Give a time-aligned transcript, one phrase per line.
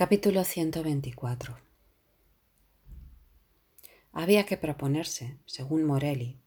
[0.00, 1.58] Capítulo 124
[4.12, 6.38] Había que proponerse, según Morelli,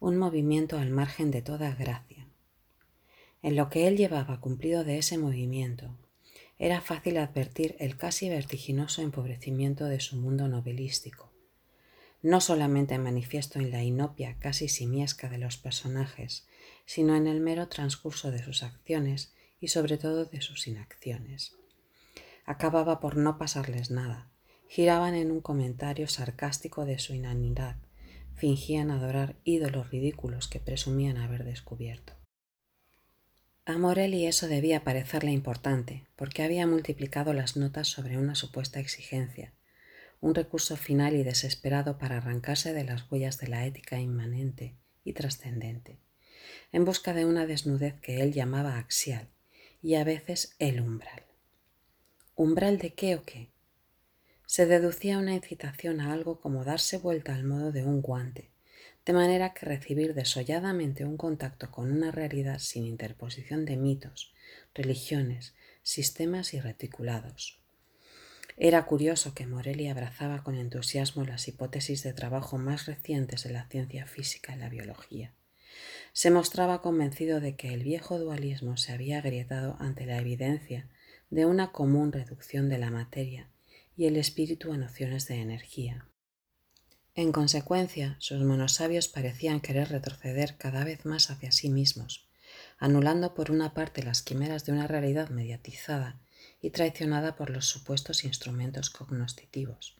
[0.00, 2.26] un movimiento al margen de toda gracia.
[3.42, 5.96] En lo que él llevaba cumplido de ese movimiento,
[6.58, 11.30] era fácil advertir el casi vertiginoso empobrecimiento de su mundo novelístico,
[12.22, 16.48] no solamente manifiesto en la inopia casi simiesca de los personajes,
[16.86, 21.56] sino en el mero transcurso de sus acciones y sobre todo de sus inacciones
[22.46, 24.30] acababa por no pasarles nada.
[24.68, 27.76] Giraban en un comentario sarcástico de su inanidad,
[28.34, 32.14] fingían adorar ídolos ridículos que presumían haber descubierto.
[33.64, 39.54] A Morelli eso debía parecerle importante, porque había multiplicado las notas sobre una supuesta exigencia,
[40.20, 45.14] un recurso final y desesperado para arrancarse de las huellas de la ética inmanente y
[45.14, 45.98] trascendente,
[46.70, 49.30] en busca de una desnudez que él llamaba axial
[49.82, 51.25] y a veces el umbral.
[52.38, 53.48] ¿Umbral de qué o qué?
[54.44, 58.50] Se deducía una incitación a algo como darse vuelta al modo de un guante,
[59.06, 64.34] de manera que recibir desolladamente un contacto con una realidad sin interposición de mitos,
[64.74, 67.58] religiones, sistemas y reticulados.
[68.58, 73.66] Era curioso que Morelli abrazaba con entusiasmo las hipótesis de trabajo más recientes de la
[73.70, 75.32] ciencia física y la biología.
[76.12, 80.90] Se mostraba convencido de que el viejo dualismo se había agrietado ante la evidencia
[81.30, 83.50] de una común reducción de la materia
[83.96, 86.06] y el espíritu a nociones de energía.
[87.14, 92.28] En consecuencia, sus monosabios parecían querer retroceder cada vez más hacia sí mismos,
[92.78, 96.20] anulando por una parte las quimeras de una realidad mediatizada
[96.60, 99.96] y traicionada por los supuestos instrumentos cognoscitivos,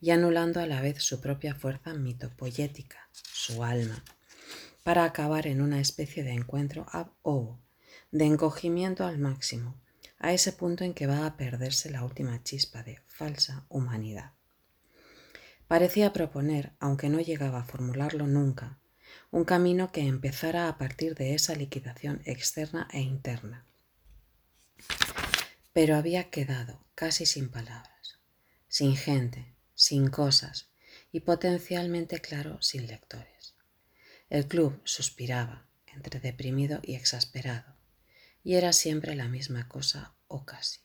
[0.00, 4.04] y anulando a la vez su propia fuerza mitopoyética, su alma,
[4.82, 7.58] para acabar en una especie de encuentro ab ovo,
[8.10, 9.80] de encogimiento al máximo,
[10.20, 14.32] a ese punto en que va a perderse la última chispa de falsa humanidad.
[15.66, 18.78] Parecía proponer, aunque no llegaba a formularlo nunca,
[19.30, 23.64] un camino que empezara a partir de esa liquidación externa e interna.
[25.72, 28.18] Pero había quedado casi sin palabras,
[28.68, 30.68] sin gente, sin cosas
[31.12, 33.54] y potencialmente claro sin lectores.
[34.28, 37.79] El club suspiraba, entre deprimido y exasperado,
[38.42, 40.80] y era siempre la misma cosa o casi.